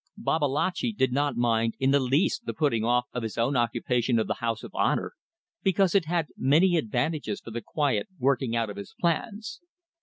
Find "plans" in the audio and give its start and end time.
8.99-9.61